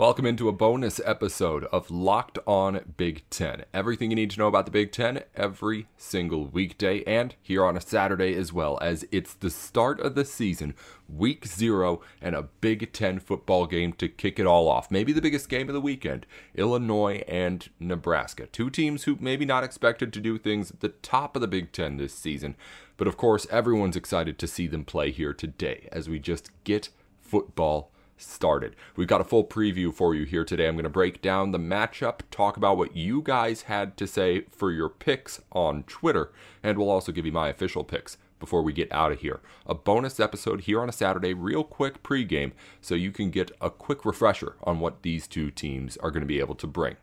Welcome 0.00 0.24
into 0.24 0.48
a 0.48 0.52
bonus 0.52 0.98
episode 1.04 1.64
of 1.64 1.90
Locked 1.90 2.38
On 2.46 2.80
Big 2.96 3.22
Ten. 3.28 3.66
Everything 3.74 4.10
you 4.10 4.16
need 4.16 4.30
to 4.30 4.38
know 4.38 4.46
about 4.46 4.64
the 4.64 4.70
Big 4.70 4.92
Ten 4.92 5.24
every 5.36 5.88
single 5.98 6.46
weekday 6.46 7.04
and 7.04 7.34
here 7.42 7.66
on 7.66 7.76
a 7.76 7.82
Saturday 7.82 8.34
as 8.34 8.50
well, 8.50 8.78
as 8.80 9.04
it's 9.12 9.34
the 9.34 9.50
start 9.50 10.00
of 10.00 10.14
the 10.14 10.24
season, 10.24 10.74
week 11.06 11.46
zero, 11.46 12.00
and 12.22 12.34
a 12.34 12.48
Big 12.62 12.94
Ten 12.94 13.18
football 13.18 13.66
game 13.66 13.92
to 13.92 14.08
kick 14.08 14.38
it 14.38 14.46
all 14.46 14.68
off. 14.68 14.90
Maybe 14.90 15.12
the 15.12 15.20
biggest 15.20 15.50
game 15.50 15.68
of 15.68 15.74
the 15.74 15.82
weekend 15.82 16.24
Illinois 16.54 17.22
and 17.28 17.68
Nebraska. 17.78 18.46
Two 18.46 18.70
teams 18.70 19.04
who 19.04 19.18
maybe 19.20 19.44
not 19.44 19.64
expected 19.64 20.14
to 20.14 20.20
do 20.20 20.38
things 20.38 20.70
at 20.70 20.80
the 20.80 20.88
top 20.88 21.36
of 21.36 21.42
the 21.42 21.46
Big 21.46 21.72
Ten 21.72 21.98
this 21.98 22.14
season. 22.14 22.56
But 22.96 23.06
of 23.06 23.18
course, 23.18 23.46
everyone's 23.50 23.96
excited 23.96 24.38
to 24.38 24.46
see 24.46 24.66
them 24.66 24.86
play 24.86 25.10
here 25.10 25.34
today 25.34 25.90
as 25.92 26.08
we 26.08 26.18
just 26.18 26.50
get 26.64 26.88
football 27.20 27.92
started. 28.20 28.76
We've 28.96 29.08
got 29.08 29.20
a 29.20 29.24
full 29.24 29.44
preview 29.44 29.92
for 29.92 30.14
you 30.14 30.24
here 30.24 30.44
today. 30.44 30.68
I'm 30.68 30.74
going 30.74 30.84
to 30.84 30.90
break 30.90 31.20
down 31.22 31.50
the 31.50 31.58
matchup, 31.58 32.20
talk 32.30 32.56
about 32.56 32.76
what 32.76 32.96
you 32.96 33.22
guys 33.22 33.62
had 33.62 33.96
to 33.96 34.06
say 34.06 34.42
for 34.50 34.70
your 34.70 34.88
picks 34.88 35.40
on 35.52 35.82
Twitter, 35.84 36.32
and 36.62 36.78
we'll 36.78 36.90
also 36.90 37.12
give 37.12 37.26
you 37.26 37.32
my 37.32 37.48
official 37.48 37.84
picks 37.84 38.18
before 38.38 38.62
we 38.62 38.72
get 38.72 38.90
out 38.92 39.12
of 39.12 39.20
here. 39.20 39.40
A 39.66 39.74
bonus 39.74 40.18
episode 40.18 40.62
here 40.62 40.80
on 40.80 40.88
a 40.88 40.92
Saturday, 40.92 41.34
real 41.34 41.62
quick 41.64 42.02
pregame, 42.02 42.52
so 42.80 42.94
you 42.94 43.12
can 43.12 43.30
get 43.30 43.50
a 43.60 43.70
quick 43.70 44.04
refresher 44.04 44.56
on 44.64 44.80
what 44.80 45.02
these 45.02 45.26
two 45.26 45.50
teams 45.50 45.96
are 45.98 46.10
going 46.10 46.22
to 46.22 46.26
be 46.26 46.40
able 46.40 46.54
to 46.56 46.66
bring. 46.66 46.96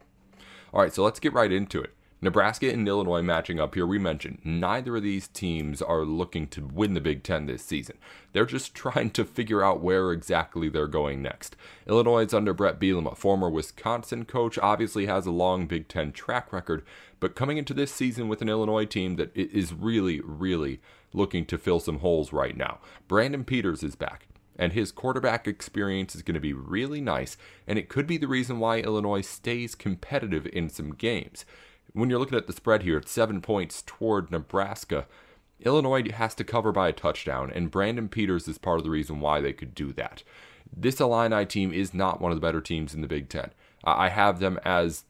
All 0.74 0.82
right, 0.82 0.94
so 0.94 1.04
let's 1.04 1.20
get 1.20 1.34
right 1.34 1.52
into 1.52 1.82
it. 1.82 1.94
Nebraska 2.20 2.71
and 2.71 2.88
Illinois 2.88 3.21
matching 3.21 3.59
up 3.59 3.76
here, 3.76 3.85
we 3.85 3.99
mentioned 3.99 4.39
neither 4.44 4.95
of 4.95 5.03
these 5.03 5.27
teams 5.27 5.84
are 5.84 6.03
looking 6.03 6.48
to 6.48 6.66
win 6.66 6.95
the 6.95 7.02
Big 7.02 7.21
Ten 7.21 7.45
this 7.45 7.63
season. 7.63 7.98
They're 8.34 8.48
just 8.48 8.73
trying 8.76 9.12
to 9.12 9.23
figure 9.23 9.63
out 9.63 9.81
where 9.81 10.12
exactly 10.12 10.67
they're 10.67 10.88
going 10.88 11.21
next. 11.21 11.55
Illinois 11.88 12.26
is 12.26 12.34
under 12.34 12.53
Brett 12.53 12.80
Bielema, 12.80 13.16
former 13.16 13.49
Wisconsin 13.49 14.26
coach, 14.26 14.57
obviously 14.57 15.05
has 15.05 15.27
a 15.27 15.31
long 15.31 15.67
Big 15.67 15.88
Ten 15.88 16.12
track 16.12 16.51
record, 16.51 16.84
but 17.20 17.35
coming 17.35 17.57
into 17.57 17.74
this 17.74 17.91
season 17.91 18.27
with 18.27 18.41
an 18.41 18.49
Illinois 18.49 18.85
team 18.85 19.15
that 19.18 19.35
is 19.35 19.74
really, 19.74 20.20
really 20.21 20.79
looking 21.13 21.46
to 21.46 21.57
fill 21.57 21.79
some 21.79 21.99
holes 21.99 22.34
right 22.34 22.57
now. 22.57 22.79
Brandon 23.07 23.43
Peters 23.43 23.84
is 23.84 23.96
back 23.96 24.27
and 24.59 24.74
his 24.74 24.91
quarterback 24.91 25.48
experience 25.48 26.15
is 26.15 26.24
going 26.24 26.34
to 26.34 26.40
be 26.40 26.54
really 26.54 26.99
nice, 26.99 27.37
and 27.68 27.77
it 27.77 27.90
could 27.90 28.07
be 28.07 28.18
the 28.18 28.27
reason 28.27 28.57
why 28.57 28.79
Illinois 28.79 29.21
stays 29.21 29.76
competitive 29.76 30.48
in 30.52 30.68
some 30.68 30.96
games 30.96 31.46
when 31.98 32.12
you're 32.12 32.20
looking 32.20 32.37
at 32.37 32.45
the 32.45 32.53
spread 32.53 32.84
here, 32.84 32.98
it's 32.98 33.12
seven 33.12 33.41
points 33.41 33.84
toward 33.85 34.29
Nebraska. 34.29 35.07
Illinois 35.62 36.12
has 36.12 36.35
to 36.35 36.43
cover 36.43 36.71
by 36.71 36.90
a 36.90 36.93
touchdown, 36.93 37.51
and 37.53 37.71
Brandon 37.71 38.07
Peters 38.07 38.48
is 38.48 38.59
part 38.59 38.77
of 38.77 38.84
the 38.84 38.91
reason 38.91 39.20
why 39.20 39.41
they 39.41 39.51
could 39.51 39.73
do 39.73 39.91
that. 39.93 40.21
This 40.71 40.99
Illini 40.99 41.45
team 41.48 41.73
is 41.73 41.95
not 41.95 42.21
one 42.21 42.31
of 42.31 42.37
the 42.37 42.45
better 42.45 42.62
teams 42.62 42.93
in 42.93 43.01
the 43.01 43.07
Big 43.07 43.29
Ten. 43.29 43.51
I 43.84 44.09
have 44.09 44.40
them 44.40 44.59
as, 44.63 45.05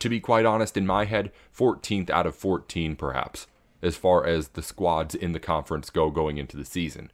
to 0.00 0.10
be 0.10 0.20
quite 0.20 0.44
honest, 0.44 0.76
in 0.76 0.86
my 0.86 1.06
head, 1.06 1.32
14th 1.56 2.10
out 2.10 2.26
of 2.26 2.36
14, 2.36 2.96
perhaps, 2.96 3.46
as 3.80 3.96
far 3.96 4.26
as 4.26 4.48
the 4.48 4.62
squads 4.62 5.14
in 5.14 5.32
the 5.32 5.40
conference 5.40 5.88
go 5.88 6.10
going 6.10 6.36
into 6.36 6.58
the 6.58 6.66
season. 6.66 7.10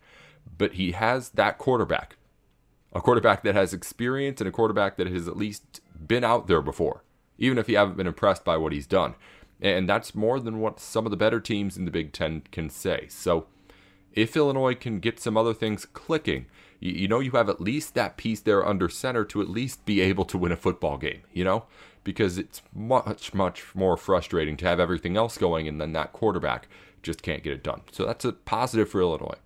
But 0.58 0.72
he 0.72 0.92
has 0.92 1.28
that 1.30 1.58
quarterback, 1.58 2.16
a 2.92 3.00
quarterback 3.00 3.44
that 3.44 3.54
has 3.54 3.72
experience 3.72 4.40
and 4.40 4.48
a 4.48 4.52
quarterback 4.52 4.96
that 4.96 5.06
has 5.06 5.28
at 5.28 5.36
least 5.36 5.80
been 6.04 6.24
out 6.24 6.48
there 6.48 6.62
before 6.62 7.04
even 7.40 7.58
if 7.58 7.68
you 7.68 7.76
haven't 7.76 7.96
been 7.96 8.06
impressed 8.06 8.44
by 8.44 8.56
what 8.56 8.72
he's 8.72 8.86
done. 8.86 9.14
And 9.60 9.88
that's 9.88 10.14
more 10.14 10.38
than 10.38 10.60
what 10.60 10.78
some 10.78 11.06
of 11.06 11.10
the 11.10 11.16
better 11.16 11.40
teams 11.40 11.76
in 11.76 11.84
the 11.84 11.90
Big 11.90 12.12
Ten 12.12 12.42
can 12.52 12.70
say. 12.70 13.06
So 13.08 13.46
if 14.12 14.36
Illinois 14.36 14.74
can 14.74 15.00
get 15.00 15.18
some 15.18 15.36
other 15.36 15.54
things 15.54 15.84
clicking, 15.86 16.46
you, 16.78 16.92
you 16.92 17.08
know 17.08 17.20
you 17.20 17.32
have 17.32 17.48
at 17.48 17.60
least 17.60 17.94
that 17.94 18.16
piece 18.16 18.40
there 18.40 18.66
under 18.66 18.88
center 18.88 19.24
to 19.24 19.42
at 19.42 19.50
least 19.50 19.84
be 19.84 20.00
able 20.00 20.24
to 20.26 20.38
win 20.38 20.52
a 20.52 20.56
football 20.56 20.96
game, 20.96 21.22
you 21.32 21.44
know? 21.44 21.64
Because 22.04 22.38
it's 22.38 22.62
much, 22.74 23.34
much 23.34 23.74
more 23.74 23.96
frustrating 23.96 24.56
to 24.58 24.66
have 24.66 24.80
everything 24.80 25.16
else 25.16 25.36
going 25.36 25.68
and 25.68 25.80
then 25.80 25.92
that 25.92 26.12
quarterback 26.12 26.68
just 27.02 27.22
can't 27.22 27.42
get 27.42 27.52
it 27.52 27.62
done. 27.62 27.82
So 27.92 28.06
that's 28.06 28.24
a 28.24 28.32
positive 28.32 28.88
for 28.88 29.00
Illinois. 29.00 29.38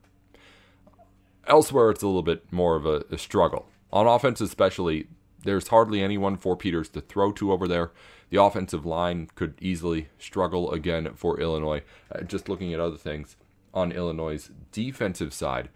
Elsewhere, 1.47 1.91
it's 1.91 2.03
a 2.03 2.07
little 2.07 2.23
bit 2.23 2.51
more 2.53 2.77
of 2.77 2.87
a, 2.87 3.05
a 3.11 3.19
struggle. 3.19 3.67
On 3.93 4.07
offense, 4.07 4.41
especially, 4.41 5.09
there's 5.45 5.69
hardly 5.69 6.03
anyone 6.03 6.37
for 6.37 6.57
Peters 6.57 6.89
to 6.91 7.01
throw 7.01 7.33
to 7.33 7.53
over 7.53 7.69
there. 7.69 7.93
The 8.31 8.43
offensive 8.43 8.85
line 8.85 9.29
could 9.35 9.55
easily 9.61 10.09
struggle 10.19 10.73
again 10.73 11.13
for 11.15 11.41
Illinois. 11.41 11.83
Uh, 12.11 12.23
just 12.23 12.49
looking 12.49 12.75
at 12.75 12.81
other 12.81 12.97
things 12.97 13.37
on 13.73 13.93
Illinois' 13.93 14.51
defensive 14.73 15.33
side, 15.33 15.69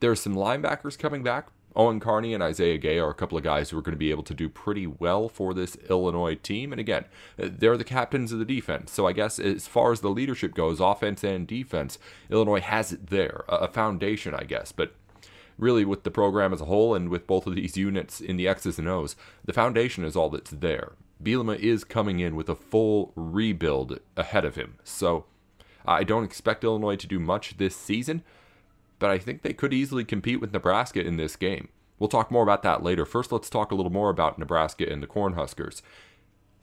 there's 0.00 0.20
some 0.20 0.34
linebackers 0.34 0.98
coming 0.98 1.22
back. 1.22 1.48
Owen 1.76 1.98
Carney 1.98 2.32
and 2.34 2.42
Isaiah 2.42 2.78
Gay 2.78 2.98
are 3.00 3.10
a 3.10 3.14
couple 3.14 3.36
of 3.36 3.42
guys 3.42 3.70
who 3.70 3.78
are 3.78 3.82
going 3.82 3.94
to 3.94 3.98
be 3.98 4.12
able 4.12 4.22
to 4.24 4.34
do 4.34 4.48
pretty 4.48 4.86
well 4.86 5.28
for 5.28 5.52
this 5.52 5.76
Illinois 5.90 6.36
team. 6.36 6.72
And 6.72 6.80
again, 6.80 7.04
uh, 7.36 7.48
they're 7.50 7.76
the 7.76 7.84
captains 7.84 8.30
of 8.30 8.38
the 8.38 8.44
defense. 8.44 8.92
So 8.92 9.08
I 9.08 9.12
guess 9.12 9.40
as 9.40 9.66
far 9.66 9.90
as 9.90 10.00
the 10.00 10.10
leadership 10.10 10.54
goes, 10.54 10.78
offense 10.78 11.24
and 11.24 11.48
defense, 11.48 11.98
Illinois 12.30 12.60
has 12.60 12.92
it 12.92 13.08
there, 13.08 13.44
a 13.48 13.66
foundation, 13.66 14.34
I 14.34 14.44
guess. 14.44 14.70
But 14.70 14.94
really 15.58 15.84
with 15.84 16.02
the 16.02 16.10
program 16.10 16.52
as 16.52 16.60
a 16.60 16.66
whole 16.66 16.94
and 16.94 17.08
with 17.08 17.26
both 17.26 17.46
of 17.46 17.54
these 17.54 17.76
units 17.76 18.20
in 18.20 18.36
the 18.36 18.48
X's 18.48 18.78
and 18.78 18.88
O's, 18.88 19.16
the 19.44 19.52
foundation 19.52 20.04
is 20.04 20.16
all 20.16 20.30
that's 20.30 20.50
there. 20.50 20.92
Bielema 21.22 21.58
is 21.58 21.84
coming 21.84 22.20
in 22.20 22.36
with 22.36 22.48
a 22.48 22.54
full 22.54 23.12
rebuild 23.14 23.98
ahead 24.16 24.44
of 24.44 24.56
him. 24.56 24.74
So 24.84 25.24
I 25.86 26.04
don't 26.04 26.24
expect 26.24 26.64
Illinois 26.64 26.96
to 26.96 27.06
do 27.06 27.18
much 27.18 27.56
this 27.56 27.76
season, 27.76 28.22
but 28.98 29.10
I 29.10 29.18
think 29.18 29.42
they 29.42 29.52
could 29.52 29.72
easily 29.72 30.04
compete 30.04 30.40
with 30.40 30.52
Nebraska 30.52 31.00
in 31.00 31.16
this 31.16 31.36
game. 31.36 31.68
We'll 31.98 32.08
talk 32.08 32.30
more 32.30 32.42
about 32.42 32.62
that 32.64 32.82
later. 32.82 33.06
First, 33.06 33.32
let's 33.32 33.48
talk 33.48 33.70
a 33.70 33.74
little 33.74 33.92
more 33.92 34.10
about 34.10 34.38
Nebraska 34.38 34.90
and 34.90 35.02
the 35.02 35.06
Cornhuskers. 35.06 35.80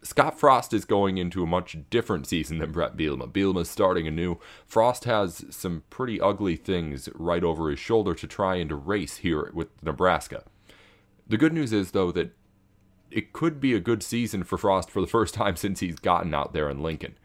Scott 0.04 0.40
Frost 0.40 0.74
is 0.74 0.86
going 0.86 1.18
into 1.18 1.44
a 1.44 1.48
much 1.48 1.78
different 1.92 2.26
season 2.26 2.58
than 2.58 2.72
Brett 2.72 2.98
Bielema. 2.98 3.32
Bielema's 3.32 3.70
starting 3.70 4.08
anew. 4.08 4.38
Frost 4.66 5.04
has 5.04 5.46
some 5.52 5.84
pretty 5.92 6.20
ugly 6.20 6.56
things 6.56 7.08
right 7.14 7.44
over 7.44 7.70
his 7.70 7.80
shoulder 7.80 8.16
to 8.16 8.26
try 8.26 8.56
and 8.56 8.72
erase 8.72 9.18
here 9.18 9.52
with 9.54 9.68
Nebraska. 9.84 10.44
The 11.28 11.38
good 11.38 11.54
news 11.54 11.72
is, 11.72 11.92
though, 11.92 12.12
that 12.14 12.36
it 13.12 13.32
could 13.32 13.60
be 13.60 13.76
a 13.76 13.80
good 13.80 14.02
season 14.02 14.44
for 14.44 14.58
Frost 14.58 14.90
for 14.90 15.02
the 15.02 15.08
first 15.08 15.36
time 15.36 15.56
since 15.58 15.82
he's 15.82 16.00
gotten 16.00 16.34
out 16.34 16.54
there 16.54 16.70
in 16.70 16.82
Lincoln. 16.82 17.18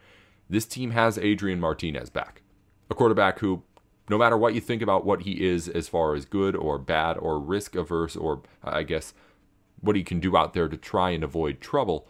This 0.48 0.66
team 0.66 0.90
has 0.90 1.18
Adrian 1.18 1.58
Martinez 1.58 2.10
back, 2.10 2.42
a 2.90 2.94
quarterback 2.94 3.38
who, 3.38 3.62
no 4.10 4.18
matter 4.18 4.36
what 4.36 4.54
you 4.54 4.60
think 4.60 4.82
about 4.82 5.06
what 5.06 5.22
he 5.22 5.44
is 5.44 5.68
as 5.68 5.88
far 5.88 6.14
as 6.14 6.24
good 6.24 6.54
or 6.54 6.78
bad 6.78 7.16
or 7.16 7.40
risk 7.40 7.74
averse 7.74 8.16
or, 8.16 8.42
I 8.62 8.82
guess, 8.82 9.14
what 9.80 9.96
he 9.96 10.04
can 10.04 10.20
do 10.20 10.36
out 10.36 10.52
there 10.52 10.68
to 10.68 10.76
try 10.76 11.10
and 11.10 11.24
avoid 11.24 11.60
trouble, 11.60 12.06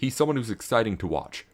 he's 0.00 0.16
someone 0.16 0.36
who's 0.36 0.50
exciting 0.50 0.96
to 0.96 1.06
watch. 1.06 1.44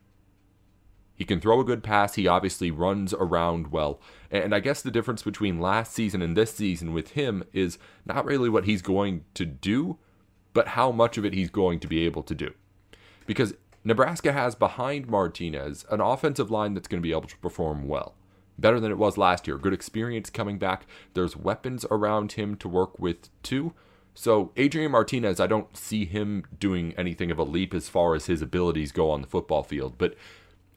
He 1.16 1.24
can 1.24 1.40
throw 1.40 1.58
a 1.58 1.64
good 1.64 1.82
pass. 1.82 2.14
He 2.14 2.28
obviously 2.28 2.70
runs 2.70 3.12
around 3.12 3.72
well. 3.72 4.00
And 4.30 4.54
I 4.54 4.60
guess 4.60 4.82
the 4.82 4.90
difference 4.92 5.22
between 5.22 5.60
last 5.60 5.92
season 5.92 6.22
and 6.22 6.36
this 6.36 6.54
season 6.54 6.92
with 6.92 7.12
him 7.12 7.42
is 7.52 7.76
not 8.04 8.24
really 8.24 8.48
what 8.48 8.64
he's 8.64 8.82
going 8.82 9.24
to 9.34 9.44
do, 9.44 9.98
but 10.52 10.68
how 10.68 10.92
much 10.92 11.18
of 11.18 11.24
it 11.24 11.34
he's 11.34 11.50
going 11.50 11.80
to 11.80 11.88
be 11.88 12.04
able 12.04 12.22
to 12.22 12.36
do. 12.36 12.54
Because 13.26 13.54
Nebraska 13.82 14.32
has 14.32 14.54
behind 14.54 15.08
Martinez 15.08 15.84
an 15.90 16.00
offensive 16.00 16.48
line 16.48 16.74
that's 16.74 16.86
going 16.86 17.02
to 17.02 17.06
be 17.06 17.10
able 17.10 17.22
to 17.22 17.38
perform 17.38 17.88
well. 17.88 18.14
Better 18.56 18.78
than 18.78 18.92
it 18.92 18.98
was 18.98 19.18
last 19.18 19.48
year. 19.48 19.58
Good 19.58 19.72
experience 19.72 20.30
coming 20.30 20.56
back. 20.56 20.86
There's 21.14 21.36
weapons 21.36 21.84
around 21.90 22.32
him 22.32 22.54
to 22.58 22.68
work 22.68 22.96
with, 23.00 23.28
too. 23.42 23.74
So 24.18 24.50
Adrian 24.56 24.92
Martinez, 24.92 25.40
I 25.40 25.46
don't 25.46 25.76
see 25.76 26.06
him 26.06 26.44
doing 26.58 26.94
anything 26.96 27.30
of 27.30 27.38
a 27.38 27.42
leap 27.42 27.74
as 27.74 27.90
far 27.90 28.14
as 28.14 28.26
his 28.26 28.40
abilities 28.40 28.90
go 28.90 29.10
on 29.10 29.20
the 29.20 29.26
football 29.26 29.62
field. 29.62 29.96
But 29.98 30.14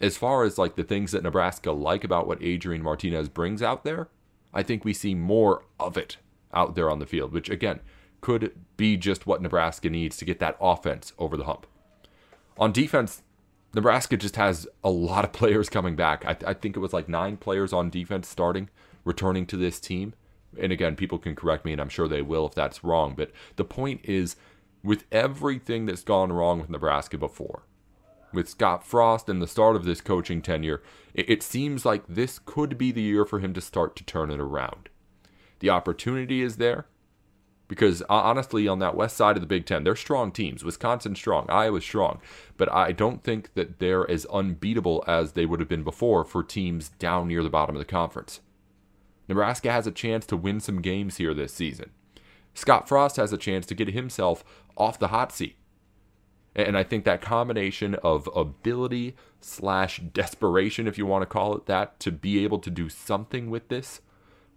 as 0.01 0.17
far 0.17 0.43
as 0.43 0.57
like 0.57 0.75
the 0.75 0.83
things 0.83 1.13
that 1.13 1.23
Nebraska 1.23 1.71
like 1.71 2.03
about 2.03 2.27
what 2.27 2.43
Adrian 2.43 2.83
Martinez 2.83 3.29
brings 3.29 3.63
out 3.63 3.85
there, 3.85 4.09
I 4.53 4.61
think 4.61 4.83
we 4.83 4.93
see 4.93 5.15
more 5.15 5.63
of 5.79 5.95
it 5.95 6.17
out 6.53 6.75
there 6.75 6.91
on 6.91 6.99
the 6.99 7.05
field, 7.05 7.31
which 7.31 7.49
again 7.49 7.79
could 8.19 8.53
be 8.75 8.97
just 8.97 9.25
what 9.25 9.41
Nebraska 9.41 9.89
needs 9.89 10.17
to 10.17 10.25
get 10.25 10.39
that 10.39 10.57
offense 10.59 11.13
over 11.17 11.37
the 11.37 11.45
hump. 11.45 11.65
On 12.57 12.73
defense, 12.73 13.23
Nebraska 13.73 14.17
just 14.17 14.35
has 14.35 14.67
a 14.83 14.89
lot 14.89 15.23
of 15.23 15.31
players 15.31 15.69
coming 15.69 15.95
back. 15.95 16.25
I, 16.25 16.35
I 16.45 16.53
think 16.53 16.75
it 16.75 16.81
was 16.81 16.91
like 16.91 17.07
nine 17.07 17.37
players 17.37 17.71
on 17.71 17.89
defense 17.89 18.27
starting, 18.27 18.69
returning 19.05 19.45
to 19.45 19.55
this 19.55 19.79
team 19.79 20.13
and 20.57 20.71
again, 20.71 20.95
people 20.95 21.17
can 21.17 21.35
correct 21.35 21.65
me, 21.65 21.71
and 21.71 21.81
I'm 21.81 21.89
sure 21.89 22.07
they 22.07 22.21
will 22.21 22.47
if 22.47 22.55
that's 22.55 22.83
wrong. 22.83 23.13
But 23.15 23.31
the 23.55 23.65
point 23.65 24.01
is, 24.03 24.35
with 24.83 25.05
everything 25.11 25.85
that's 25.85 26.03
gone 26.03 26.31
wrong 26.31 26.59
with 26.59 26.69
Nebraska 26.69 27.17
before, 27.17 27.63
with 28.31 28.49
Scott 28.49 28.85
Frost 28.85 29.27
and 29.29 29.41
the 29.41 29.47
start 29.47 29.75
of 29.75 29.85
this 29.85 30.01
coaching 30.01 30.41
tenure, 30.41 30.81
it, 31.13 31.29
it 31.29 31.43
seems 31.43 31.85
like 31.85 32.03
this 32.07 32.39
could 32.39 32.77
be 32.77 32.91
the 32.91 33.01
year 33.01 33.25
for 33.25 33.39
him 33.39 33.53
to 33.53 33.61
start 33.61 33.95
to 33.97 34.03
turn 34.03 34.31
it 34.31 34.39
around. 34.39 34.89
The 35.59 35.69
opportunity 35.69 36.41
is 36.41 36.57
there 36.57 36.85
because 37.69 38.01
honestly, 38.09 38.67
on 38.67 38.79
that 38.79 38.95
west 38.95 39.15
side 39.15 39.37
of 39.37 39.41
the 39.41 39.47
Big 39.47 39.65
Ten, 39.65 39.83
they're 39.83 39.95
strong 39.95 40.31
teams. 40.31 40.65
Wisconsin 40.65 41.15
strong, 41.15 41.45
Iowa 41.49 41.79
strong, 41.79 42.19
but 42.57 42.69
I 42.73 42.91
don't 42.91 43.23
think 43.23 43.53
that 43.53 43.77
they're 43.77 44.09
as 44.09 44.25
unbeatable 44.25 45.03
as 45.07 45.33
they 45.33 45.45
would 45.45 45.59
have 45.59 45.69
been 45.69 45.83
before 45.83 46.25
for 46.25 46.43
teams 46.43 46.89
down 46.89 47.27
near 47.27 47.43
the 47.43 47.49
bottom 47.49 47.75
of 47.75 47.79
the 47.79 47.85
conference. 47.85 48.41
Nebraska 49.29 49.71
has 49.71 49.87
a 49.87 49.91
chance 49.91 50.25
to 50.25 50.35
win 50.35 50.59
some 50.59 50.81
games 50.81 51.17
here 51.17 51.33
this 51.33 51.53
season. 51.53 51.91
Scott 52.55 52.89
Frost 52.89 53.15
has 53.15 53.31
a 53.31 53.37
chance 53.37 53.65
to 53.67 53.75
get 53.75 53.89
himself 53.89 54.43
off 54.75 54.99
the 54.99 55.09
hot 55.09 55.31
seat. 55.31 55.55
And 56.55 56.75
I 56.75 56.83
think 56.83 57.05
that 57.05 57.21
combination 57.21 57.93
of 57.95 58.27
ability 58.35 59.15
slash 59.39 59.99
desperation, 59.99 60.87
if 60.87 60.97
you 60.97 61.05
want 61.05 61.21
to 61.21 61.27
call 61.27 61.55
it 61.55 61.67
that, 61.67 61.99
to 62.01 62.11
be 62.11 62.43
able 62.43 62.57
to 62.59 62.71
do 62.71 62.89
something 62.89 63.51
with 63.51 63.69
this 63.69 64.01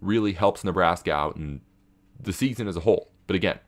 really 0.01 0.33
helps 0.33 0.63
Nebraska 0.63 1.13
out 1.13 1.37
in 1.37 1.61
the 2.19 2.33
season 2.33 2.67
as 2.67 2.75
a 2.75 2.81
whole. 2.81 3.11
But 3.27 3.35
again, 3.35 3.59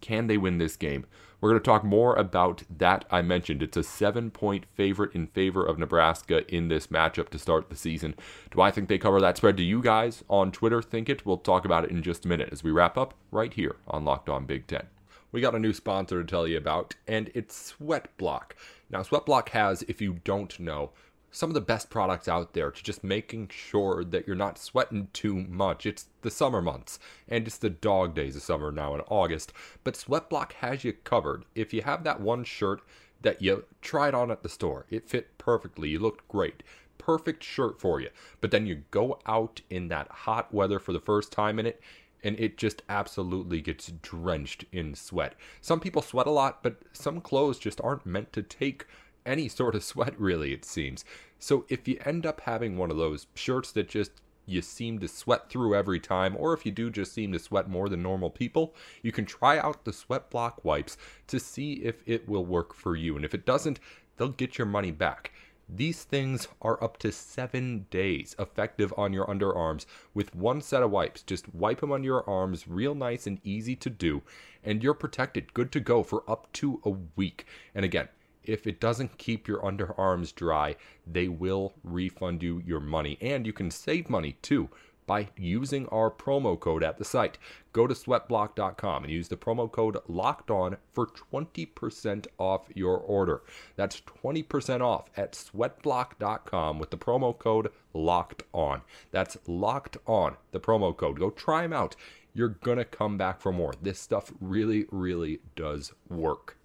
can 0.00 0.26
they 0.26 0.38
win 0.38 0.58
this 0.58 0.76
game? 0.76 1.04
We're 1.46 1.52
going 1.52 1.62
to 1.62 1.70
talk 1.70 1.84
more 1.84 2.16
about 2.16 2.64
that. 2.76 3.04
I 3.08 3.22
mentioned 3.22 3.62
it's 3.62 3.76
a 3.76 3.84
seven 3.84 4.32
point 4.32 4.66
favorite 4.74 5.14
in 5.14 5.28
favor 5.28 5.64
of 5.64 5.78
Nebraska 5.78 6.44
in 6.52 6.66
this 6.66 6.88
matchup 6.88 7.28
to 7.28 7.38
start 7.38 7.70
the 7.70 7.76
season. 7.76 8.16
Do 8.50 8.60
I 8.60 8.72
think 8.72 8.88
they 8.88 8.98
cover 8.98 9.20
that 9.20 9.36
spread? 9.36 9.54
Do 9.54 9.62
you 9.62 9.80
guys 9.80 10.24
on 10.28 10.50
Twitter 10.50 10.82
think 10.82 11.08
it? 11.08 11.24
We'll 11.24 11.36
talk 11.36 11.64
about 11.64 11.84
it 11.84 11.92
in 11.92 12.02
just 12.02 12.24
a 12.24 12.28
minute 12.28 12.48
as 12.50 12.64
we 12.64 12.72
wrap 12.72 12.98
up 12.98 13.14
right 13.30 13.54
here 13.54 13.76
on 13.86 14.04
Locked 14.04 14.28
On 14.28 14.44
Big 14.44 14.66
Ten. 14.66 14.88
We 15.30 15.40
got 15.40 15.54
a 15.54 15.60
new 15.60 15.72
sponsor 15.72 16.20
to 16.20 16.28
tell 16.28 16.48
you 16.48 16.56
about, 16.56 16.96
and 17.06 17.30
it's 17.32 17.74
Sweatblock. 17.78 18.56
Now, 18.90 19.02
Sweatblock 19.02 19.50
has, 19.50 19.82
if 19.82 20.00
you 20.00 20.14
don't 20.24 20.58
know, 20.58 20.90
some 21.36 21.50
of 21.50 21.54
the 21.54 21.60
best 21.60 21.90
products 21.90 22.28
out 22.28 22.54
there 22.54 22.70
to 22.70 22.82
just 22.82 23.04
making 23.04 23.46
sure 23.52 24.02
that 24.02 24.26
you're 24.26 24.34
not 24.34 24.58
sweating 24.58 25.06
too 25.12 25.34
much. 25.34 25.84
It's 25.84 26.06
the 26.22 26.30
summer 26.30 26.62
months, 26.62 26.98
and 27.28 27.46
it's 27.46 27.58
the 27.58 27.68
dog 27.68 28.14
days 28.14 28.36
of 28.36 28.42
summer 28.42 28.72
now 28.72 28.94
in 28.94 29.02
August, 29.02 29.52
but 29.84 29.92
Sweatblock 29.92 30.52
has 30.54 30.82
you 30.82 30.94
covered. 30.94 31.44
If 31.54 31.74
you 31.74 31.82
have 31.82 32.04
that 32.04 32.22
one 32.22 32.42
shirt 32.44 32.80
that 33.20 33.42
you 33.42 33.66
tried 33.82 34.14
on 34.14 34.30
at 34.30 34.42
the 34.42 34.48
store, 34.48 34.86
it 34.88 35.10
fit 35.10 35.36
perfectly, 35.36 35.90
you 35.90 35.98
looked 35.98 36.26
great. 36.26 36.62
Perfect 36.96 37.44
shirt 37.44 37.78
for 37.78 38.00
you. 38.00 38.08
But 38.40 38.50
then 38.50 38.66
you 38.66 38.84
go 38.90 39.18
out 39.26 39.60
in 39.68 39.88
that 39.88 40.08
hot 40.08 40.54
weather 40.54 40.78
for 40.78 40.94
the 40.94 41.00
first 41.00 41.32
time 41.32 41.58
in 41.58 41.66
it, 41.66 41.82
and 42.24 42.40
it 42.40 42.56
just 42.56 42.80
absolutely 42.88 43.60
gets 43.60 43.92
drenched 44.00 44.64
in 44.72 44.94
sweat. 44.94 45.34
Some 45.60 45.80
people 45.80 46.00
sweat 46.00 46.26
a 46.26 46.30
lot, 46.30 46.62
but 46.62 46.78
some 46.94 47.20
clothes 47.20 47.58
just 47.58 47.78
aren't 47.82 48.06
meant 48.06 48.32
to 48.32 48.42
take 48.42 48.86
any 49.26 49.48
sort 49.48 49.74
of 49.74 49.84
sweat, 49.84 50.18
really, 50.18 50.52
it 50.52 50.64
seems. 50.64 51.04
So 51.38 51.64
if 51.68 51.86
you 51.86 51.98
end 52.04 52.26
up 52.26 52.40
having 52.42 52.76
one 52.76 52.90
of 52.90 52.96
those 52.96 53.26
shirts 53.34 53.72
that 53.72 53.88
just 53.88 54.12
you 54.46 54.62
seem 54.62 55.00
to 55.00 55.08
sweat 55.08 55.50
through 55.50 55.74
every 55.74 56.00
time, 56.00 56.36
or 56.38 56.54
if 56.54 56.64
you 56.64 56.72
do 56.72 56.88
just 56.88 57.12
seem 57.12 57.32
to 57.32 57.38
sweat 57.38 57.68
more 57.68 57.88
than 57.88 58.02
normal 58.02 58.30
people, 58.30 58.74
you 59.02 59.12
can 59.12 59.26
try 59.26 59.58
out 59.58 59.84
the 59.84 59.92
sweat 59.92 60.30
block 60.30 60.64
wipes 60.64 60.96
to 61.26 61.40
see 61.40 61.74
if 61.74 62.02
it 62.06 62.28
will 62.28 62.44
work 62.44 62.72
for 62.72 62.94
you. 62.96 63.16
And 63.16 63.24
if 63.24 63.34
it 63.34 63.44
doesn't, 63.44 63.80
they'll 64.16 64.28
get 64.28 64.56
your 64.56 64.66
money 64.66 64.92
back. 64.92 65.32
These 65.68 66.04
things 66.04 66.46
are 66.62 66.82
up 66.82 66.96
to 66.98 67.10
seven 67.10 67.86
days 67.90 68.36
effective 68.38 68.94
on 68.96 69.12
your 69.12 69.26
underarms 69.26 69.84
with 70.14 70.32
one 70.32 70.60
set 70.60 70.84
of 70.84 70.92
wipes. 70.92 71.22
Just 71.22 71.52
wipe 71.52 71.80
them 71.80 71.90
on 71.90 72.04
your 72.04 72.28
arms, 72.30 72.68
real 72.68 72.94
nice 72.94 73.26
and 73.26 73.40
easy 73.42 73.74
to 73.74 73.90
do, 73.90 74.22
and 74.62 74.80
you're 74.80 74.94
protected, 74.94 75.54
good 75.54 75.72
to 75.72 75.80
go 75.80 76.04
for 76.04 76.22
up 76.30 76.52
to 76.52 76.80
a 76.84 76.90
week. 77.16 77.46
And 77.74 77.84
again, 77.84 78.08
if 78.46 78.66
it 78.66 78.80
doesn't 78.80 79.18
keep 79.18 79.46
your 79.46 79.60
underarms 79.60 80.34
dry, 80.34 80.76
they 81.06 81.28
will 81.28 81.74
refund 81.82 82.42
you 82.42 82.62
your 82.64 82.80
money. 82.80 83.18
And 83.20 83.46
you 83.46 83.52
can 83.52 83.70
save 83.70 84.08
money 84.08 84.36
too 84.42 84.70
by 85.06 85.28
using 85.36 85.86
our 85.88 86.10
promo 86.10 86.58
code 86.58 86.82
at 86.82 86.98
the 86.98 87.04
site. 87.04 87.38
Go 87.72 87.86
to 87.86 87.94
sweatblock.com 87.94 89.04
and 89.04 89.12
use 89.12 89.28
the 89.28 89.36
promo 89.36 89.70
code 89.70 89.96
locked 90.08 90.50
on 90.50 90.76
for 90.92 91.06
20% 91.06 92.26
off 92.38 92.68
your 92.74 92.98
order. 92.98 93.42
That's 93.76 94.02
20% 94.24 94.80
off 94.80 95.08
at 95.16 95.32
sweatblock.com 95.32 96.78
with 96.78 96.90
the 96.90 96.96
promo 96.96 97.38
code 97.38 97.70
locked 97.94 98.42
on. 98.52 98.82
That's 99.12 99.36
locked 99.46 99.96
on, 100.06 100.36
the 100.50 100.60
promo 100.60 100.96
code. 100.96 101.18
Go 101.18 101.30
try 101.30 101.62
them 101.62 101.72
out. 101.72 101.96
You're 102.34 102.48
going 102.48 102.78
to 102.78 102.84
come 102.84 103.16
back 103.16 103.40
for 103.40 103.52
more. 103.52 103.74
This 103.80 103.98
stuff 103.98 104.32
really, 104.40 104.84
really 104.90 105.40
does 105.54 105.92
work. 106.10 106.58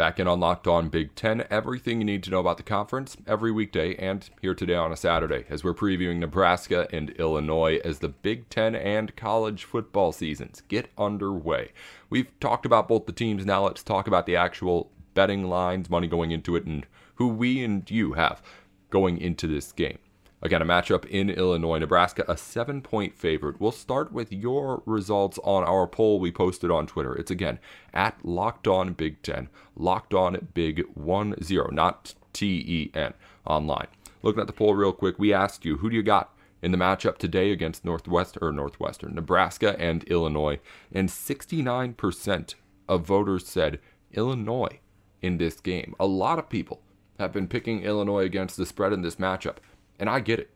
Back 0.00 0.18
in 0.18 0.26
on 0.26 0.40
Locked 0.40 0.66
On 0.66 0.88
Big 0.88 1.14
Ten, 1.14 1.44
everything 1.50 1.98
you 1.98 2.06
need 2.06 2.22
to 2.22 2.30
know 2.30 2.40
about 2.40 2.56
the 2.56 2.62
conference 2.62 3.18
every 3.26 3.52
weekday 3.52 3.94
and 3.96 4.30
here 4.40 4.54
today 4.54 4.74
on 4.74 4.92
a 4.92 4.96
Saturday 4.96 5.44
as 5.50 5.62
we're 5.62 5.74
previewing 5.74 6.16
Nebraska 6.20 6.88
and 6.90 7.10
Illinois 7.18 7.82
as 7.84 7.98
the 7.98 8.08
Big 8.08 8.48
Ten 8.48 8.74
and 8.74 9.14
college 9.14 9.64
football 9.64 10.12
seasons 10.12 10.62
get 10.68 10.88
underway. 10.96 11.72
We've 12.08 12.30
talked 12.40 12.64
about 12.64 12.88
both 12.88 13.04
the 13.04 13.12
teams, 13.12 13.44
now 13.44 13.66
let's 13.66 13.82
talk 13.82 14.06
about 14.06 14.24
the 14.24 14.36
actual 14.36 14.90
betting 15.12 15.50
lines, 15.50 15.90
money 15.90 16.06
going 16.06 16.30
into 16.30 16.56
it, 16.56 16.64
and 16.64 16.86
who 17.16 17.28
we 17.28 17.62
and 17.62 17.88
you 17.90 18.14
have 18.14 18.40
going 18.88 19.18
into 19.18 19.46
this 19.46 19.70
game. 19.70 19.98
Again, 20.42 20.62
a 20.62 20.64
matchup 20.64 21.04
in 21.04 21.28
Illinois, 21.28 21.78
Nebraska, 21.78 22.24
a 22.26 22.36
seven 22.36 22.80
point 22.80 23.14
favorite. 23.14 23.60
We'll 23.60 23.72
start 23.72 24.10
with 24.10 24.32
your 24.32 24.82
results 24.86 25.38
on 25.44 25.64
our 25.64 25.86
poll 25.86 26.18
we 26.18 26.32
posted 26.32 26.70
on 26.70 26.86
Twitter. 26.86 27.14
It's 27.14 27.30
again 27.30 27.58
at 27.92 28.24
Locked 28.24 28.66
On 28.66 28.94
Big 28.94 29.20
Ten, 29.22 29.50
Locked 29.76 30.14
On 30.14 30.48
Big 30.54 30.84
One 30.94 31.34
Zero, 31.42 31.68
not 31.70 32.14
T 32.32 32.64
E 32.66 32.90
N 32.94 33.12
online. 33.44 33.88
Looking 34.22 34.40
at 34.40 34.46
the 34.46 34.54
poll 34.54 34.74
real 34.74 34.92
quick, 34.92 35.18
we 35.18 35.32
asked 35.32 35.66
you 35.66 35.78
who 35.78 35.90
do 35.90 35.96
you 35.96 36.02
got 36.02 36.34
in 36.62 36.72
the 36.72 36.78
matchup 36.78 37.18
today 37.18 37.52
against 37.52 37.84
Northwest 37.84 38.38
or 38.40 38.52
Northwestern, 38.52 39.14
Nebraska 39.14 39.78
and 39.78 40.04
Illinois, 40.04 40.58
and 40.92 41.08
69% 41.08 42.54
of 42.88 43.06
voters 43.06 43.46
said 43.46 43.78
Illinois 44.12 44.80
in 45.22 45.38
this 45.38 45.60
game. 45.60 45.94
A 46.00 46.06
lot 46.06 46.38
of 46.38 46.48
people 46.48 46.82
have 47.18 47.32
been 47.32 47.48
picking 47.48 47.82
Illinois 47.82 48.24
against 48.24 48.56
the 48.56 48.66
spread 48.66 48.92
in 48.92 49.02
this 49.02 49.16
matchup. 49.16 49.56
And 50.00 50.10
I 50.10 50.18
get 50.18 50.40
it. 50.40 50.50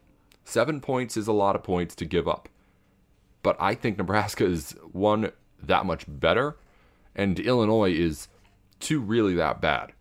Seven 0.44 0.80
points 0.80 1.16
is 1.16 1.28
a 1.28 1.32
lot 1.32 1.54
of 1.54 1.62
points 1.62 1.94
to 1.96 2.04
give 2.04 2.26
up. 2.26 2.48
But 3.42 3.56
I 3.60 3.74
think 3.74 3.98
Nebraska 3.98 4.44
is 4.44 4.74
one 4.90 5.30
that 5.62 5.86
much 5.86 6.04
better, 6.08 6.56
and 7.14 7.38
Illinois 7.38 7.92
is 7.92 8.28
two 8.80 9.00
really 9.00 9.34
that 9.34 9.60
bad 9.60 9.92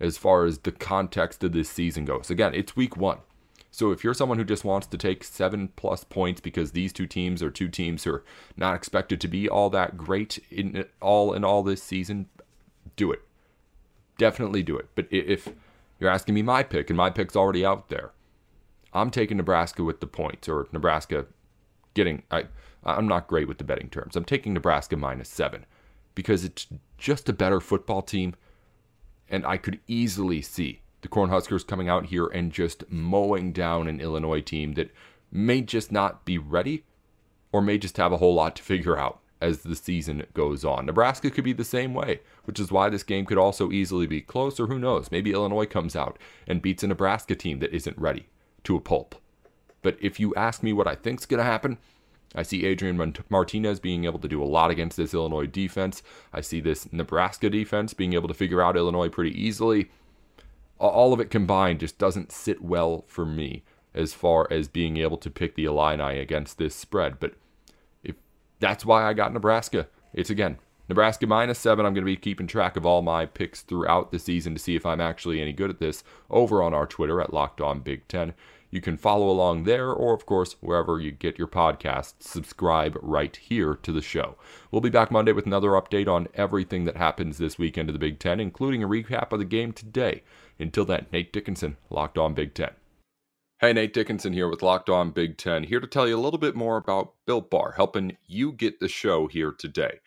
as 0.00 0.18
far 0.18 0.44
as 0.44 0.58
the 0.58 0.72
context 0.72 1.44
of 1.44 1.52
this 1.52 1.70
season 1.70 2.04
goes. 2.04 2.30
Again, 2.30 2.54
it's 2.54 2.76
week 2.76 2.96
one. 2.96 3.18
So 3.70 3.90
if 3.92 4.02
you're 4.02 4.14
someone 4.14 4.38
who 4.38 4.44
just 4.44 4.64
wants 4.64 4.86
to 4.86 4.96
take 4.96 5.22
seven 5.22 5.68
plus 5.76 6.04
points 6.04 6.40
because 6.40 6.72
these 6.72 6.92
two 6.92 7.06
teams 7.06 7.42
are 7.42 7.50
two 7.50 7.68
teams 7.68 8.04
who 8.04 8.12
are 8.12 8.24
not 8.56 8.74
expected 8.74 9.20
to 9.20 9.28
be 9.28 9.48
all 9.48 9.68
that 9.70 9.98
great 9.98 10.38
in 10.50 10.86
all 11.00 11.34
in 11.34 11.44
all 11.44 11.62
this 11.62 11.82
season, 11.82 12.28
do 12.96 13.12
it. 13.12 13.22
Definitely 14.16 14.62
do 14.62 14.78
it. 14.78 14.88
But 14.94 15.08
if 15.10 15.48
you're 16.00 16.10
asking 16.10 16.34
me 16.34 16.42
my 16.42 16.62
pick 16.62 16.88
and 16.88 16.96
my 16.96 17.10
pick's 17.10 17.36
already 17.36 17.66
out 17.66 17.90
there, 17.90 18.12
I'm 18.96 19.10
taking 19.10 19.36
Nebraska 19.36 19.84
with 19.84 20.00
the 20.00 20.06
points, 20.06 20.48
or 20.48 20.68
Nebraska 20.72 21.26
getting. 21.94 22.22
I 22.30 22.44
I'm 22.84 23.08
not 23.08 23.26
great 23.26 23.48
with 23.48 23.58
the 23.58 23.64
betting 23.64 23.90
terms. 23.90 24.16
I'm 24.16 24.24
taking 24.24 24.54
Nebraska 24.54 24.96
minus 24.96 25.28
seven 25.28 25.66
because 26.14 26.44
it's 26.44 26.66
just 26.98 27.28
a 27.28 27.32
better 27.32 27.60
football 27.60 28.02
team, 28.02 28.34
and 29.28 29.44
I 29.44 29.56
could 29.56 29.80
easily 29.86 30.40
see 30.40 30.80
the 31.02 31.08
Cornhuskers 31.08 31.66
coming 31.66 31.88
out 31.88 32.06
here 32.06 32.26
and 32.26 32.52
just 32.52 32.90
mowing 32.90 33.52
down 33.52 33.86
an 33.86 34.00
Illinois 34.00 34.40
team 34.40 34.74
that 34.74 34.90
may 35.30 35.60
just 35.60 35.92
not 35.92 36.24
be 36.24 36.38
ready, 36.38 36.84
or 37.52 37.60
may 37.60 37.78
just 37.78 37.96
have 37.96 38.12
a 38.12 38.16
whole 38.16 38.34
lot 38.34 38.56
to 38.56 38.62
figure 38.62 38.96
out 38.96 39.20
as 39.40 39.58
the 39.58 39.76
season 39.76 40.24
goes 40.32 40.64
on. 40.64 40.86
Nebraska 40.86 41.30
could 41.30 41.44
be 41.44 41.52
the 41.52 41.64
same 41.64 41.92
way, 41.92 42.20
which 42.44 42.58
is 42.58 42.72
why 42.72 42.88
this 42.88 43.02
game 43.02 43.26
could 43.26 43.36
also 43.36 43.70
easily 43.70 44.06
be 44.06 44.22
close, 44.22 44.58
or 44.58 44.66
who 44.66 44.78
knows, 44.78 45.10
maybe 45.10 45.32
Illinois 45.32 45.66
comes 45.66 45.94
out 45.94 46.18
and 46.46 46.62
beats 46.62 46.82
a 46.82 46.86
Nebraska 46.86 47.34
team 47.34 47.58
that 47.58 47.74
isn't 47.74 47.98
ready 47.98 48.26
to 48.66 48.76
a 48.76 48.80
pulp. 48.80 49.14
But 49.82 49.96
if 50.00 50.20
you 50.20 50.34
ask 50.34 50.62
me 50.62 50.72
what 50.72 50.86
I 50.86 50.94
think's 50.94 51.26
going 51.26 51.38
to 51.38 51.44
happen, 51.44 51.78
I 52.34 52.42
see 52.42 52.66
Adrian 52.66 53.14
Martinez 53.30 53.80
being 53.80 54.04
able 54.04 54.18
to 54.18 54.28
do 54.28 54.42
a 54.42 54.44
lot 54.44 54.70
against 54.70 54.96
this 54.96 55.14
Illinois 55.14 55.46
defense. 55.46 56.02
I 56.32 56.40
see 56.40 56.60
this 56.60 56.92
Nebraska 56.92 57.48
defense 57.48 57.94
being 57.94 58.12
able 58.12 58.28
to 58.28 58.34
figure 58.34 58.60
out 58.60 58.76
Illinois 58.76 59.08
pretty 59.08 59.40
easily. 59.40 59.90
All 60.78 61.12
of 61.12 61.20
it 61.20 61.30
combined 61.30 61.80
just 61.80 61.98
doesn't 61.98 62.32
sit 62.32 62.62
well 62.62 63.04
for 63.06 63.24
me 63.24 63.62
as 63.94 64.12
far 64.12 64.46
as 64.50 64.68
being 64.68 64.98
able 64.98 65.16
to 65.16 65.30
pick 65.30 65.54
the 65.54 65.64
Illini 65.64 66.18
against 66.18 66.58
this 66.58 66.74
spread. 66.74 67.18
But 67.18 67.34
if 68.04 68.16
that's 68.60 68.84
why 68.84 69.04
I 69.04 69.14
got 69.14 69.32
Nebraska, 69.32 69.88
it's 70.12 70.28
again 70.28 70.58
Nebraska 70.88 71.26
minus 71.26 71.58
seven. 71.58 71.86
I'm 71.86 71.94
going 71.94 72.04
to 72.04 72.12
be 72.12 72.16
keeping 72.16 72.46
track 72.46 72.76
of 72.76 72.84
all 72.84 73.00
my 73.02 73.24
picks 73.24 73.62
throughout 73.62 74.12
the 74.12 74.18
season 74.18 74.54
to 74.54 74.60
see 74.60 74.76
if 74.76 74.84
I'm 74.84 75.00
actually 75.00 75.40
any 75.40 75.52
good 75.52 75.70
at 75.70 75.78
this 75.78 76.04
over 76.28 76.62
on 76.62 76.74
our 76.74 76.86
Twitter 76.86 77.20
at 77.20 77.32
Locked 77.32 77.60
On 77.60 77.80
Big 77.80 78.06
Ten. 78.08 78.34
You 78.70 78.80
can 78.80 78.96
follow 78.96 79.30
along 79.30 79.64
there, 79.64 79.92
or 79.92 80.12
of 80.12 80.26
course, 80.26 80.56
wherever 80.60 81.00
you 81.00 81.12
get 81.12 81.38
your 81.38 81.48
podcasts, 81.48 82.14
subscribe 82.20 82.98
right 83.00 83.34
here 83.36 83.74
to 83.74 83.92
the 83.92 84.02
show. 84.02 84.36
We'll 84.70 84.80
be 84.80 84.90
back 84.90 85.10
Monday 85.10 85.32
with 85.32 85.46
another 85.46 85.70
update 85.70 86.08
on 86.08 86.28
everything 86.34 86.84
that 86.84 86.96
happens 86.96 87.38
this 87.38 87.58
weekend 87.58 87.88
of 87.88 87.92
the 87.92 87.98
Big 87.98 88.18
Ten, 88.18 88.40
including 88.40 88.82
a 88.82 88.88
recap 88.88 89.32
of 89.32 89.38
the 89.38 89.44
game 89.44 89.72
today. 89.72 90.22
Until 90.58 90.84
then, 90.84 91.06
Nate 91.12 91.32
Dickinson, 91.32 91.76
Locked 91.90 92.18
On 92.18 92.34
Big 92.34 92.54
Ten. 92.54 92.70
Hey, 93.58 93.72
Nate 93.72 93.94
Dickinson 93.94 94.34
here 94.34 94.48
with 94.48 94.62
Locked 94.62 94.90
On 94.90 95.10
Big 95.12 95.38
Ten, 95.38 95.64
here 95.64 95.80
to 95.80 95.86
tell 95.86 96.06
you 96.06 96.16
a 96.16 96.20
little 96.20 96.38
bit 96.38 96.54
more 96.54 96.76
about 96.76 97.14
Built 97.24 97.48
Bar, 97.48 97.72
helping 97.76 98.18
you 98.26 98.52
get 98.52 98.80
the 98.80 98.88
show 98.88 99.28
here 99.28 99.50
today. 99.50 100.00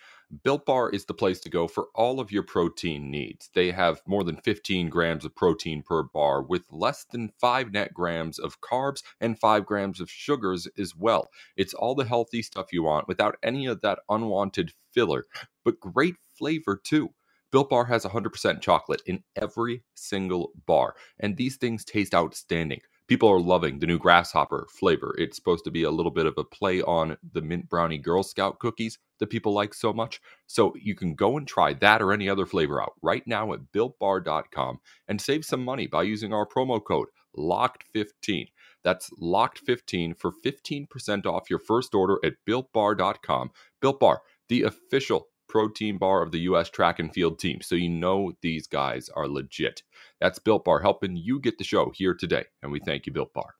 Built 0.43 0.63
Bar 0.67 0.91
is 0.91 1.05
the 1.05 1.15
place 1.15 1.39
to 1.39 1.49
go 1.49 1.67
for 1.67 1.87
all 1.95 2.19
of 2.19 2.31
your 2.31 2.43
protein 2.43 3.09
needs. 3.09 3.49
They 3.55 3.71
have 3.71 4.03
more 4.05 4.23
than 4.23 4.37
15 4.37 4.87
grams 4.87 5.25
of 5.25 5.35
protein 5.35 5.81
per 5.81 6.03
bar 6.03 6.43
with 6.43 6.71
less 6.71 7.03
than 7.11 7.31
5 7.39 7.71
net 7.71 7.95
grams 7.95 8.37
of 8.37 8.61
carbs 8.61 9.01
and 9.19 9.39
5 9.39 9.65
grams 9.65 9.99
of 9.99 10.07
sugars 10.07 10.67
as 10.77 10.95
well. 10.95 11.29
It's 11.57 11.73
all 11.73 11.95
the 11.95 12.05
healthy 12.05 12.43
stuff 12.43 12.71
you 12.71 12.83
want 12.83 13.07
without 13.07 13.37
any 13.41 13.65
of 13.65 13.81
that 13.81 13.99
unwanted 14.07 14.73
filler, 14.93 15.25
but 15.65 15.79
great 15.79 16.17
flavor 16.37 16.79
too. 16.81 17.09
Built 17.51 17.69
Bar 17.69 17.85
has 17.85 18.05
100% 18.05 18.61
chocolate 18.61 19.01
in 19.07 19.23
every 19.35 19.83
single 19.95 20.51
bar, 20.67 20.95
and 21.19 21.37
these 21.37 21.57
things 21.57 21.83
taste 21.83 22.13
outstanding. 22.13 22.81
People 23.09 23.29
are 23.29 23.39
loving 23.39 23.79
the 23.79 23.87
new 23.87 23.97
grasshopper 23.97 24.67
flavor. 24.69 25.15
It's 25.17 25.35
supposed 25.35 25.63
to 25.63 25.71
be 25.71 25.81
a 25.81 25.89
little 25.89 26.11
bit 26.11 26.27
of 26.27 26.35
a 26.37 26.43
play 26.43 26.83
on 26.83 27.17
the 27.33 27.41
mint 27.41 27.67
brownie 27.67 27.97
Girl 27.97 28.21
Scout 28.21 28.59
cookies 28.59 28.99
that 29.17 29.31
people 29.31 29.51
like 29.51 29.73
so 29.73 29.91
much. 29.91 30.21
So 30.45 30.75
you 30.79 30.93
can 30.93 31.15
go 31.15 31.35
and 31.35 31.47
try 31.47 31.73
that 31.73 32.03
or 32.03 32.13
any 32.13 32.29
other 32.29 32.45
flavor 32.45 32.79
out 32.79 32.93
right 33.01 33.25
now 33.25 33.51
at 33.53 33.71
builtbar.com 33.73 34.81
and 35.07 35.19
save 35.19 35.43
some 35.43 35.65
money 35.65 35.87
by 35.87 36.03
using 36.03 36.33
our 36.33 36.45
promo 36.45 36.79
code 36.83 37.07
LOCKED15. 37.35 38.49
That's 38.83 39.09
LOCKED15 39.19 40.15
for 40.15 40.31
15% 40.45 41.25
off 41.25 41.49
your 41.49 41.57
first 41.57 41.95
order 41.95 42.19
at 42.23 42.33
builtbar.com. 42.47 43.49
Built 43.81 43.99
Bar, 43.99 44.21
the 44.49 44.61
official 44.61 45.29
protein 45.49 45.97
bar 45.97 46.21
of 46.21 46.31
the 46.31 46.39
U.S. 46.41 46.69
track 46.69 46.99
and 46.99 47.13
field 47.13 47.39
team. 47.39 47.59
So 47.61 47.75
you 47.75 47.89
know 47.89 48.31
these 48.41 48.67
guys 48.67 49.09
are 49.09 49.27
legit. 49.27 49.83
That's 50.21 50.39
Built 50.39 50.63
Bar 50.63 50.79
helping 50.79 51.17
you 51.17 51.39
get 51.39 51.57
the 51.57 51.63
show 51.63 51.91
here 51.93 52.13
today. 52.13 52.45
And 52.61 52.71
we 52.71 52.79
thank 52.79 53.05
you, 53.05 53.11
Built 53.11 53.33
Bar. 53.33 53.55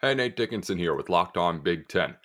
Hey, 0.00 0.14
Nate 0.14 0.36
Dickinson 0.36 0.78
here 0.78 0.94
with 0.94 1.08
Locked 1.10 1.36
On 1.36 1.60
Big 1.60 1.88
Ten. 1.88 2.16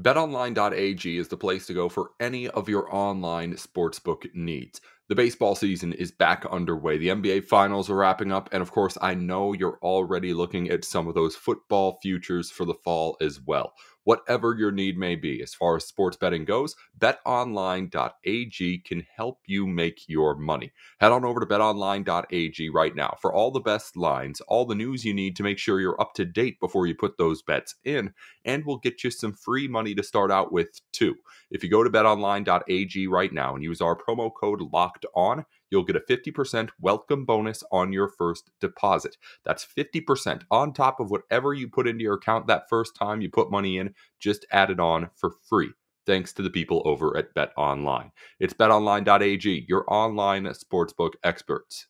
BetOnline.ag 0.00 1.18
is 1.18 1.26
the 1.26 1.36
place 1.36 1.66
to 1.66 1.74
go 1.74 1.88
for 1.88 2.10
any 2.20 2.48
of 2.48 2.68
your 2.68 2.94
online 2.94 3.54
sportsbook 3.54 4.32
needs. 4.32 4.80
The 5.08 5.14
baseball 5.14 5.54
season 5.54 5.92
is 5.94 6.12
back 6.12 6.44
underway. 6.50 6.98
The 6.98 7.08
NBA 7.08 7.46
finals 7.46 7.88
are 7.90 7.96
wrapping 7.96 8.30
up. 8.30 8.48
And 8.52 8.62
of 8.62 8.70
course, 8.70 8.96
I 9.00 9.14
know 9.14 9.54
you're 9.54 9.78
already 9.82 10.34
looking 10.34 10.68
at 10.68 10.84
some 10.84 11.08
of 11.08 11.14
those 11.14 11.34
football 11.34 11.98
futures 12.02 12.50
for 12.50 12.64
the 12.64 12.74
fall 12.74 13.16
as 13.20 13.40
well 13.40 13.72
whatever 14.08 14.54
your 14.54 14.72
need 14.72 14.96
may 14.96 15.14
be. 15.14 15.42
As 15.42 15.52
far 15.52 15.76
as 15.76 15.84
sports 15.84 16.16
betting 16.16 16.46
goes, 16.46 16.74
betonline.ag 16.98 18.78
can 18.78 19.06
help 19.14 19.40
you 19.44 19.66
make 19.66 20.08
your 20.08 20.34
money. 20.34 20.72
Head 20.98 21.12
on 21.12 21.26
over 21.26 21.40
to 21.40 21.44
betonline.ag 21.44 22.70
right 22.70 22.96
now 22.96 23.18
for 23.20 23.34
all 23.34 23.50
the 23.50 23.60
best 23.60 23.98
lines, 23.98 24.40
all 24.48 24.64
the 24.64 24.74
news 24.74 25.04
you 25.04 25.12
need 25.12 25.36
to 25.36 25.42
make 25.42 25.58
sure 25.58 25.78
you're 25.78 26.00
up 26.00 26.14
to 26.14 26.24
date 26.24 26.58
before 26.58 26.86
you 26.86 26.94
put 26.94 27.18
those 27.18 27.42
bets 27.42 27.74
in, 27.84 28.14
and 28.46 28.64
we'll 28.64 28.78
get 28.78 29.04
you 29.04 29.10
some 29.10 29.34
free 29.34 29.68
money 29.68 29.94
to 29.94 30.02
start 30.02 30.30
out 30.30 30.52
with 30.52 30.80
too. 30.90 31.14
If 31.50 31.62
you 31.62 31.68
go 31.68 31.84
to 31.84 31.90
betonline.ag 31.90 33.08
right 33.08 33.32
now 33.34 33.54
and 33.54 33.62
use 33.62 33.82
our 33.82 33.94
promo 33.94 34.30
code 34.34 34.62
locked 34.72 35.04
on, 35.14 35.44
you'll 35.70 35.84
get 35.84 35.96
a 35.96 36.00
50% 36.00 36.70
welcome 36.80 37.24
bonus 37.24 37.62
on 37.72 37.92
your 37.92 38.08
first 38.08 38.50
deposit. 38.60 39.16
That's 39.44 39.66
50% 39.66 40.42
on 40.50 40.72
top 40.72 41.00
of 41.00 41.10
whatever 41.10 41.54
you 41.54 41.68
put 41.68 41.88
into 41.88 42.02
your 42.02 42.14
account 42.14 42.46
that 42.46 42.68
first 42.68 42.94
time 42.94 43.20
you 43.20 43.30
put 43.30 43.50
money 43.50 43.78
in, 43.78 43.94
just 44.20 44.46
add 44.50 44.70
it 44.70 44.80
on 44.80 45.10
for 45.16 45.32
free. 45.48 45.70
Thanks 46.06 46.32
to 46.34 46.42
the 46.42 46.50
people 46.50 46.82
over 46.86 47.16
at 47.16 47.34
Bet 47.34 47.52
Online. 47.56 48.10
It's 48.40 48.54
betonline.ag, 48.54 49.66
your 49.68 49.84
online 49.88 50.44
sportsbook 50.44 51.12
experts. 51.22 51.86